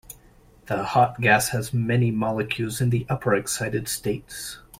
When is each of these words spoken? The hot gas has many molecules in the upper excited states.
The 0.65 0.81
hot 0.83 1.21
gas 1.21 1.49
has 1.49 1.75
many 1.75 2.09
molecules 2.09 2.81
in 2.81 2.89
the 2.89 3.05
upper 3.07 3.35
excited 3.35 3.87
states. 3.87 4.57